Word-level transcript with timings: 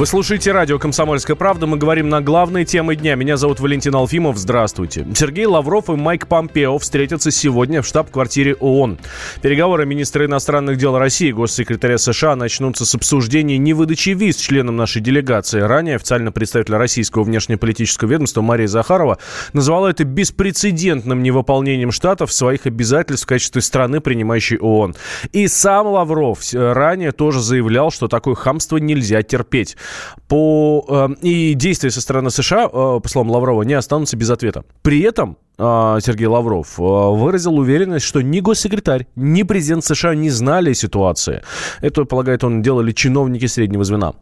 Вы 0.00 0.06
слушаете 0.06 0.52
радио 0.52 0.78
«Комсомольская 0.78 1.36
правда». 1.36 1.66
Мы 1.66 1.76
говорим 1.76 2.08
на 2.08 2.22
главные 2.22 2.64
темы 2.64 2.96
дня. 2.96 3.16
Меня 3.16 3.36
зовут 3.36 3.60
Валентин 3.60 3.94
Алфимов. 3.94 4.38
Здравствуйте. 4.38 5.06
Сергей 5.14 5.44
Лавров 5.44 5.90
и 5.90 5.92
Майк 5.92 6.26
Помпео 6.26 6.78
встретятся 6.78 7.30
сегодня 7.30 7.82
в 7.82 7.86
штаб-квартире 7.86 8.54
ООН. 8.54 8.98
Переговоры 9.42 9.84
министра 9.84 10.24
иностранных 10.24 10.78
дел 10.78 10.96
России 10.96 11.28
и 11.28 11.32
госсекретаря 11.34 11.98
США 11.98 12.34
начнутся 12.34 12.86
с 12.86 12.94
обсуждения 12.94 13.58
невыдачи 13.58 14.14
виз 14.14 14.36
членам 14.36 14.76
нашей 14.76 15.02
делегации. 15.02 15.60
Ранее 15.60 15.96
официально 15.96 16.32
представитель 16.32 16.76
российского 16.76 17.22
внешнеполитического 17.22 18.08
ведомства 18.08 18.40
Мария 18.40 18.68
Захарова 18.68 19.18
назвала 19.52 19.90
это 19.90 20.04
беспрецедентным 20.04 21.22
невыполнением 21.22 21.92
штатов 21.92 22.32
своих 22.32 22.64
обязательств 22.64 23.26
в 23.26 23.28
качестве 23.28 23.60
страны, 23.60 24.00
принимающей 24.00 24.56
ООН. 24.56 24.94
И 25.32 25.46
сам 25.46 25.88
Лавров 25.88 26.38
ранее 26.54 27.12
тоже 27.12 27.42
заявлял, 27.42 27.90
что 27.90 28.08
такое 28.08 28.34
хамство 28.34 28.78
нельзя 28.78 29.22
терпеть 29.22 29.76
по, 30.28 30.84
э, 30.88 31.08
и 31.22 31.54
действия 31.54 31.90
со 31.90 32.00
стороны 32.00 32.30
США, 32.30 32.66
э, 32.66 32.68
по 32.68 33.02
словам 33.06 33.30
Лаврова, 33.30 33.62
не 33.62 33.74
останутся 33.74 34.16
без 34.16 34.30
ответа. 34.30 34.64
При 34.82 35.00
этом 35.00 35.36
э, 35.58 35.98
Сергей 36.00 36.26
Лавров 36.26 36.78
выразил 36.78 37.58
уверенность, 37.58 38.06
что 38.06 38.22
ни 38.22 38.40
госсекретарь, 38.40 39.06
ни 39.16 39.42
президент 39.42 39.84
США 39.84 40.14
не 40.14 40.30
знали 40.30 40.72
ситуации. 40.72 41.42
Это, 41.80 42.04
полагает 42.04 42.44
он, 42.44 42.62
делали 42.62 42.92
чиновники 42.92 43.46
среднего 43.46 43.84
звена. 43.84 44.12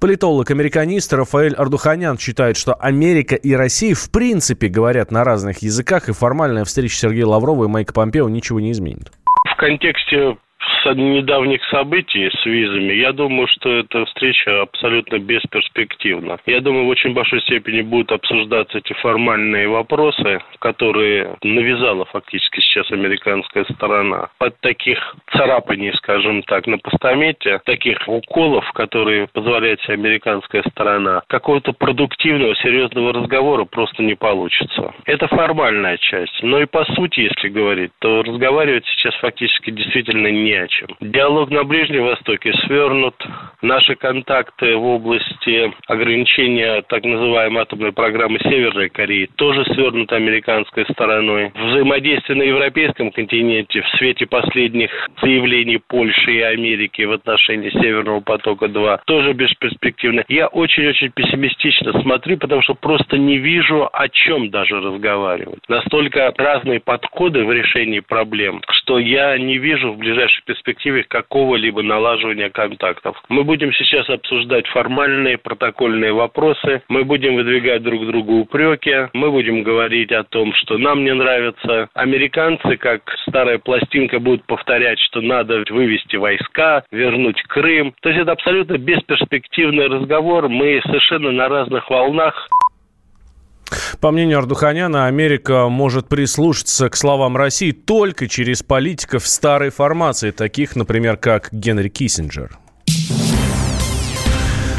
Политолог-американист 0.00 1.12
Рафаэль 1.12 1.54
Ардуханян 1.54 2.18
считает, 2.18 2.56
что 2.56 2.74
Америка 2.74 3.34
и 3.34 3.52
Россия 3.52 3.94
в 3.94 4.10
принципе 4.10 4.68
говорят 4.68 5.10
на 5.10 5.24
разных 5.24 5.58
языках, 5.58 6.08
и 6.08 6.12
формальная 6.12 6.64
встреча 6.64 6.96
Сергея 6.96 7.26
Лаврова 7.26 7.64
и 7.64 7.68
Майка 7.68 7.92
Помпео 7.92 8.28
ничего 8.28 8.60
не 8.60 8.72
изменит. 8.72 9.12
В 9.44 9.56
контексте 9.56 10.36
недавних 10.94 11.64
событий 11.64 12.30
с 12.30 12.46
визами, 12.46 12.92
я 12.92 13.12
думаю, 13.12 13.46
что 13.48 13.70
эта 13.70 14.04
встреча 14.06 14.62
абсолютно 14.62 15.18
бесперспективна. 15.18 16.38
Я 16.46 16.60
думаю, 16.60 16.86
в 16.86 16.88
очень 16.88 17.12
большой 17.12 17.40
степени 17.42 17.82
будут 17.82 18.12
обсуждаться 18.12 18.78
эти 18.78 18.92
формальные 18.94 19.68
вопросы, 19.68 20.40
которые 20.60 21.36
навязала 21.42 22.04
фактически 22.06 22.60
сейчас 22.60 22.90
американская 22.90 23.64
сторона. 23.74 24.28
От 24.38 24.58
таких 24.60 24.98
царапаний, 25.32 25.92
скажем 25.94 26.42
так, 26.42 26.66
на 26.66 26.78
постамете, 26.78 27.60
таких 27.64 27.98
уколов, 28.06 28.70
которые 28.72 29.28
позволяет 29.28 29.80
себе 29.82 29.94
американская 29.94 30.62
сторона, 30.70 31.22
какого-то 31.28 31.72
продуктивного, 31.72 32.54
серьезного 32.56 33.12
разговора 33.12 33.64
просто 33.64 34.02
не 34.02 34.14
получится. 34.14 34.94
Это 35.04 35.28
формальная 35.28 35.96
часть. 35.98 36.42
Но 36.42 36.60
и 36.60 36.66
по 36.66 36.84
сути, 36.84 37.20
если 37.20 37.48
говорить, 37.48 37.92
то 37.98 38.22
разговаривать 38.22 38.86
сейчас 38.86 39.14
фактически 39.16 39.70
действительно 39.70 40.28
не 40.28 40.54
о 40.54 40.68
чем. 40.68 40.77
Диалог 41.00 41.50
на 41.50 41.64
Ближнем 41.64 42.04
Востоке 42.04 42.52
свернут. 42.66 43.14
Наши 43.60 43.96
контакты 43.96 44.76
в 44.76 44.84
области 44.84 45.72
ограничения 45.88 46.80
так 46.82 47.02
называемой 47.02 47.62
атомной 47.62 47.90
программы 47.90 48.38
Северной 48.38 48.88
Кореи 48.88 49.28
тоже 49.34 49.64
свернуты 49.74 50.14
американской 50.14 50.86
стороной. 50.92 51.50
Взаимодействие 51.56 52.38
на 52.38 52.44
европейском 52.44 53.10
континенте 53.10 53.82
в 53.82 53.88
свете 53.98 54.26
последних 54.26 54.90
заявлений 55.20 55.80
Польши 55.84 56.34
и 56.34 56.40
Америки 56.40 57.02
в 57.02 57.10
отношении 57.10 57.70
Северного 57.70 58.20
потока-2 58.20 59.00
тоже 59.06 59.32
бесперспективно. 59.32 60.24
Я 60.28 60.46
очень-очень 60.46 61.10
пессимистично 61.10 62.00
смотрю, 62.00 62.38
потому 62.38 62.62
что 62.62 62.74
просто 62.74 63.18
не 63.18 63.38
вижу, 63.38 63.88
о 63.92 64.08
чем 64.08 64.50
даже 64.50 64.80
разговаривать. 64.80 65.68
Настолько 65.68 66.32
разные 66.36 66.78
подходы 66.78 67.44
в 67.44 67.52
решении 67.52 68.00
проблем, 68.00 68.62
что 68.70 69.00
я 69.00 69.36
не 69.36 69.58
вижу 69.58 69.92
в 69.92 69.98
ближайшей 69.98 70.44
перспективе 70.44 71.02
какого-либо 71.02 71.82
налаживания 71.82 72.50
контактов. 72.50 73.20
Мы 73.28 73.47
будем 73.48 73.72
сейчас 73.72 74.06
обсуждать 74.10 74.66
формальные 74.66 75.38
протокольные 75.38 76.12
вопросы, 76.12 76.82
мы 76.88 77.04
будем 77.04 77.34
выдвигать 77.34 77.82
друг 77.82 78.06
другу 78.06 78.40
упреки, 78.40 79.08
мы 79.14 79.30
будем 79.30 79.62
говорить 79.62 80.12
о 80.12 80.22
том, 80.24 80.52
что 80.52 80.76
нам 80.76 81.02
не 81.02 81.14
нравится. 81.14 81.88
Американцы, 81.94 82.76
как 82.76 83.00
старая 83.26 83.56
пластинка, 83.56 84.18
будут 84.18 84.44
повторять, 84.44 84.98
что 85.00 85.22
надо 85.22 85.64
вывести 85.70 86.16
войска, 86.16 86.84
вернуть 86.92 87.42
Крым. 87.44 87.94
То 88.02 88.10
есть 88.10 88.20
это 88.20 88.32
абсолютно 88.32 88.76
бесперспективный 88.76 89.86
разговор. 89.86 90.50
Мы 90.50 90.82
совершенно 90.84 91.32
на 91.32 91.48
разных 91.48 91.88
волнах. 91.88 92.48
По 94.02 94.10
мнению 94.10 94.40
Ардуханяна, 94.40 95.06
Америка 95.06 95.68
может 95.70 96.06
прислушаться 96.10 96.90
к 96.90 96.96
словам 96.96 97.34
России 97.34 97.72
только 97.72 98.28
через 98.28 98.62
политиков 98.62 99.26
старой 99.26 99.70
формации, 99.70 100.32
таких, 100.32 100.76
например, 100.76 101.16
как 101.16 101.48
Генри 101.50 101.88
Киссинджер. 101.88 102.58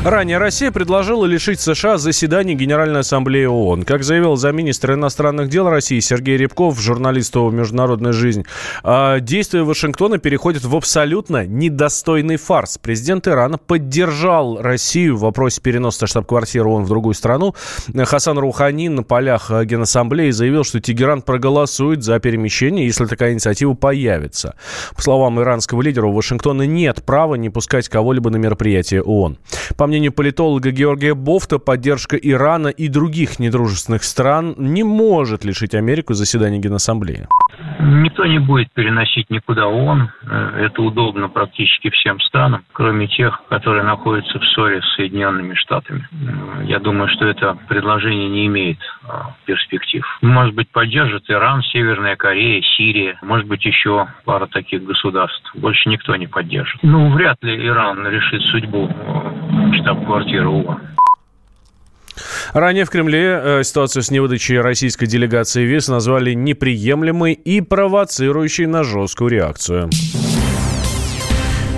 Ранее 0.06 0.38
Россия 0.38 0.72
предложила 0.72 1.26
лишить 1.26 1.60
США 1.60 1.98
заседаний 1.98 2.56
Генеральной 2.56 3.02
Ассамблеи 3.02 3.44
ООН. 3.44 3.84
Как 3.84 4.06
заявил 4.06 4.38
замминистра 4.38 4.94
иностранных 4.94 5.50
дел 5.50 5.70
России 5.70 6.00
Сергей 6.00 6.38
Рябков, 6.38 6.80
журналисту 6.80 7.50
«Международная 7.50 8.14
жизнь», 8.14 8.46
а, 8.82 9.20
действия 9.20 9.64
Вашингтона 9.64 10.18
переходят 10.18 10.64
в 10.64 10.74
абсолютно 10.74 11.46
недостойный 11.46 12.38
фарс. 12.38 12.78
Президент 12.78 13.28
Ирана 13.28 13.58
поддержал 13.58 14.62
Россию 14.62 15.18
в 15.18 15.20
вопросе 15.20 15.60
переноса 15.60 16.08
штаб-квартиры 16.08 16.70
ООН 16.70 16.86
в 16.86 16.88
другую 16.88 17.14
страну. 17.14 17.54
Хасан 17.94 18.40
Рухани 18.40 18.88
на 18.88 19.04
полях 19.04 19.52
Генассамблеи 19.52 20.32
заявил, 20.32 20.64
что 20.64 20.80
Тегеран 20.80 21.22
проголосует 21.22 22.04
за 22.04 22.22
перемещение, 22.22 22.86
если 22.86 23.06
такая 23.06 23.34
инициатива 23.34 23.74
появится. 23.74 24.56
По 24.96 25.02
словам 25.02 25.42
иранского 25.42 25.82
лидера, 25.82 26.08
у 26.08 26.14
Вашингтона 26.14 26.66
нет 26.66 27.04
права 27.04 27.36
не 27.36 27.50
пускать 27.50 27.90
кого-либо 27.90 28.30
на 28.30 28.38
мероприятие 28.38 29.04
ООН. 29.04 29.38
По 29.76 29.89
мнению 29.90 30.14
политолога 30.14 30.72
Георгия 30.72 31.16
Бофта, 31.16 31.60
поддержка 31.60 32.16
Ирана 32.16 32.70
и 32.70 32.88
других 32.88 33.40
недружественных 33.40 34.04
стран 34.04 34.56
не 34.58 34.84
может 34.84 35.44
лишить 35.44 35.76
Америку 35.76 36.14
заседания 36.14 36.60
Генассамблеи. 36.60 37.28
Никто 37.80 38.26
не 38.26 38.40
будет 38.40 38.72
переносить 38.74 39.30
никуда 39.30 39.68
ООН. 39.68 40.10
Э, 40.30 40.66
это 40.66 40.82
удобно 40.82 41.28
практически 41.28 41.90
всем 41.90 42.20
странам, 42.22 42.64
кроме 42.72 43.08
тех, 43.08 43.42
которые 43.50 43.84
находятся 43.84 44.40
в 44.40 44.46
ссоре 44.46 44.82
с 44.82 44.96
Соединенными 44.96 45.56
Штатами. 45.56 46.08
Э, 46.12 46.66
я 46.66 46.80
думаю, 46.80 47.10
что 47.10 47.26
это 47.26 47.58
предложение 47.68 48.30
не 48.30 48.46
имеет 48.46 48.80
а, 49.08 49.36
перспектив. 49.46 50.06
Может 50.22 50.54
быть, 50.54 50.70
поддержит 50.70 51.30
Иран, 51.30 51.64
Северная 51.64 52.16
Корея, 52.16 52.62
Сирия, 52.62 53.18
может 53.22 53.48
быть, 53.48 53.66
еще 53.66 54.08
пара 54.26 54.46
таких 54.46 54.84
государств. 54.84 55.50
Больше 55.56 55.90
никто 55.90 56.16
не 56.16 56.28
поддержит. 56.28 56.80
Ну, 56.84 57.10
вряд 57.12 57.38
ли 57.44 57.66
Иран 57.66 58.08
решит 58.08 58.42
судьбу 58.44 58.88
э, 58.90 59.74
штаб-квартиры 59.82 60.48
ООН. 60.48 60.80
Ранее 62.54 62.86
в 62.86 62.90
Кремле 62.90 63.40
э, 63.42 63.64
ситуацию 63.64 64.04
с 64.04 64.12
невыдачей 64.12 64.60
российской 64.60 65.06
делегации 65.06 65.66
ВИЗ 65.66 65.90
назвали 65.90 66.34
неприемлемой 66.34 67.34
и 67.34 67.62
провоцирующей 67.62 68.66
на 68.66 68.84
жесткую 68.84 69.30
реакцию. 69.30 69.90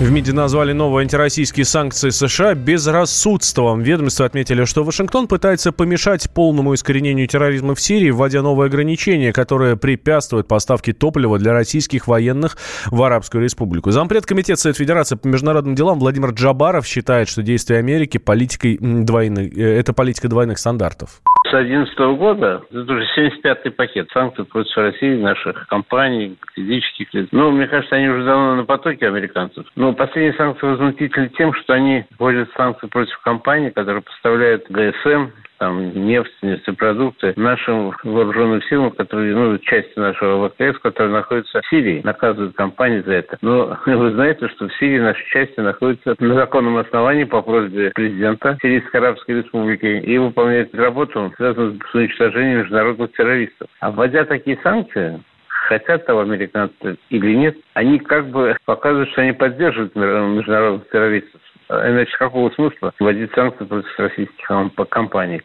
В 0.02 0.10
МИДе 0.10 0.32
назвали 0.32 0.72
новые 0.72 1.04
антироссийские 1.04 1.64
санкции 1.64 2.10
США 2.10 2.56
безрассудством. 2.56 3.82
Ведомство 3.82 4.26
отметили, 4.26 4.64
что 4.64 4.82
Вашингтон 4.82 5.28
пытается 5.28 5.70
помешать 5.70 6.28
полному 6.28 6.74
искоренению 6.74 7.28
терроризма 7.28 7.76
в 7.76 7.80
Сирии, 7.80 8.10
вводя 8.10 8.42
новые 8.42 8.66
ограничения, 8.66 9.32
которые 9.32 9.76
препятствуют 9.76 10.48
поставке 10.48 10.92
топлива 10.92 11.38
для 11.38 11.52
российских 11.52 12.08
военных 12.08 12.56
в 12.86 13.00
Арабскую 13.00 13.44
Республику. 13.44 13.92
Зампред 13.92 14.26
Комитета 14.26 14.60
Совет 14.60 14.76
Федерации 14.76 15.14
по 15.14 15.28
международным 15.28 15.76
делам 15.76 16.00
Владимир 16.00 16.30
Джабаров 16.30 16.84
считает, 16.84 17.28
что 17.28 17.44
действия 17.44 17.76
Америки 17.76 18.18
политикой 18.18 18.78
двойных, 18.80 19.56
э, 19.56 19.78
это 19.78 19.92
политика 19.92 20.26
двойных 20.26 20.58
стандартов. 20.58 21.22
С 21.44 21.50
2011 21.50 21.98
года 22.18 22.62
это 22.70 22.92
уже 22.92 23.06
75-й 23.16 23.70
пакет 23.72 24.08
санкций 24.12 24.44
против 24.44 24.76
России, 24.76 25.20
наших 25.20 25.66
компаний, 25.66 26.38
физических 26.54 27.12
лиц. 27.12 27.28
Ну, 27.32 27.50
мне 27.50 27.66
кажется, 27.66 27.96
они 27.96 28.08
уже 28.08 28.24
давно 28.24 28.54
на 28.54 28.64
потоке 28.64 29.08
американцев. 29.08 29.66
Но 29.74 29.92
последние 29.92 30.34
санкции 30.34 30.66
возмутительны 30.66 31.28
тем, 31.30 31.52
что 31.54 31.74
они 31.74 32.04
вводят 32.18 32.48
санкции 32.56 32.86
против 32.86 33.18
компаний, 33.20 33.70
которые 33.70 34.02
поставляют 34.02 34.64
ГСМ, 34.70 35.30
там, 35.62 35.94
нефть, 35.94 36.32
нефтепродукты 36.42 37.34
нашим 37.36 37.92
вооруженным 38.02 38.60
силам, 38.62 38.90
которые, 38.90 39.32
ну, 39.32 39.56
части 39.58 39.96
нашего 39.96 40.48
ВКС, 40.48 40.76
которые 40.80 41.12
находятся 41.12 41.60
в 41.60 41.66
Сирии, 41.68 42.00
наказывают 42.02 42.56
компании 42.56 43.00
за 43.02 43.12
это. 43.12 43.38
Но 43.42 43.78
вы 43.86 44.10
знаете, 44.10 44.48
что 44.48 44.66
в 44.66 44.74
Сирии 44.78 44.98
наши 44.98 45.24
части 45.30 45.60
находятся 45.60 46.16
на 46.18 46.34
законном 46.34 46.78
основании 46.78 47.22
по 47.22 47.42
просьбе 47.42 47.92
президента 47.94 48.58
Сирийской 48.60 48.96
Арабской 48.96 49.36
Республики 49.36 49.86
и 49.86 50.18
выполняют 50.18 50.74
работу, 50.74 51.32
связанную 51.36 51.78
с 51.92 51.94
уничтожением 51.94 52.58
международных 52.58 53.12
террористов. 53.12 53.68
А 53.78 53.92
вводя 53.92 54.24
такие 54.24 54.58
санкции, 54.64 55.20
хотят 55.46 56.06
того 56.06 56.22
американцы 56.22 56.96
или 57.08 57.34
нет, 57.36 57.56
они 57.74 58.00
как 58.00 58.30
бы 58.30 58.56
показывают, 58.64 59.10
что 59.10 59.22
они 59.22 59.30
поддерживают 59.30 59.94
международных 59.94 60.88
террористов. 60.90 61.40
А 61.72 61.90
иначе 61.90 62.14
какого 62.18 62.50
смысла 62.50 62.92
вводить 63.00 63.32
санкции 63.32 63.64
против 63.64 63.98
российских 63.98 64.46
компаний? 64.90 65.40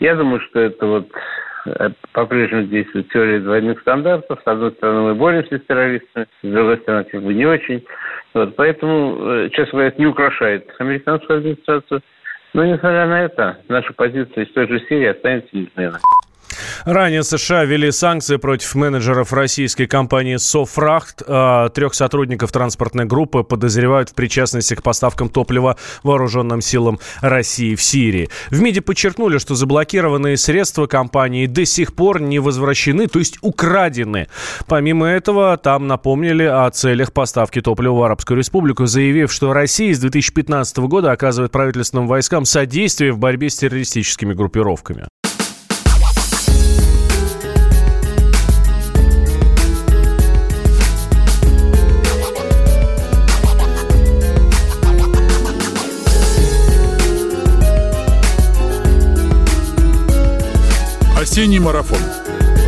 Я 0.00 0.14
думаю, 0.14 0.40
что 0.40 0.60
это 0.60 0.86
вот 0.86 1.08
э, 1.64 1.90
по-прежнему 2.12 2.64
действует 2.64 3.08
теория 3.08 3.40
двойных 3.40 3.80
стандартов. 3.80 4.38
С 4.44 4.46
одной 4.46 4.72
стороны, 4.72 5.00
мы 5.00 5.14
боремся 5.14 5.56
с 5.58 5.66
террористами, 5.66 6.26
с 6.42 6.46
другой 6.46 6.76
стороны, 6.78 7.04
как 7.04 7.22
бы 7.22 7.32
не 7.32 7.46
очень. 7.46 7.82
Вот, 8.34 8.54
поэтому, 8.56 9.16
э, 9.30 9.48
честно 9.50 9.72
говоря, 9.72 9.88
это 9.88 10.00
не 10.00 10.06
украшает 10.06 10.68
американскую 10.78 11.38
администрацию. 11.38 12.02
Но, 12.52 12.66
несмотря 12.66 13.06
на 13.06 13.22
это, 13.22 13.58
наша 13.68 13.94
позиция 13.94 14.44
из 14.44 14.52
той 14.52 14.68
же 14.68 14.78
серии 14.80 15.06
останется 15.06 15.48
неизменной. 15.56 16.00
Ранее 16.84 17.22
США 17.22 17.64
ввели 17.64 17.90
санкции 17.90 18.36
против 18.36 18.74
менеджеров 18.74 19.32
российской 19.32 19.86
компании 19.86 20.36
«Софрахт». 20.36 21.22
Трех 21.74 21.94
сотрудников 21.94 22.52
транспортной 22.52 23.04
группы 23.04 23.42
подозревают 23.42 24.10
в 24.10 24.14
причастности 24.14 24.74
к 24.74 24.82
поставкам 24.82 25.28
топлива 25.28 25.76
вооруженным 26.02 26.60
силам 26.60 26.98
России 27.20 27.74
в 27.74 27.82
Сирии. 27.82 28.28
В 28.50 28.60
МИДе 28.60 28.80
подчеркнули, 28.80 29.38
что 29.38 29.54
заблокированные 29.54 30.36
средства 30.36 30.86
компании 30.86 31.46
до 31.46 31.64
сих 31.64 31.94
пор 31.94 32.20
не 32.20 32.38
возвращены, 32.38 33.06
то 33.06 33.18
есть 33.18 33.38
украдены. 33.40 34.28
Помимо 34.66 35.06
этого, 35.06 35.56
там 35.56 35.86
напомнили 35.86 36.44
о 36.44 36.70
целях 36.70 37.12
поставки 37.12 37.60
топлива 37.60 37.94
в 37.94 38.02
Арабскую 38.02 38.38
Республику, 38.38 38.86
заявив, 38.86 39.32
что 39.32 39.52
Россия 39.52 39.94
с 39.94 39.98
2015 39.98 40.78
года 40.78 41.12
оказывает 41.12 41.52
правительственным 41.52 42.06
войскам 42.06 42.44
содействие 42.44 43.12
в 43.12 43.18
борьбе 43.18 43.50
с 43.50 43.56
террористическими 43.56 44.34
группировками. 44.34 45.06
«Осенний 61.32 61.60
марафон» 61.60 61.98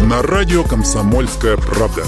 на 0.09 0.23
радио 0.23 0.65
«Комсомольская 0.65 1.59
правда». 1.59 2.03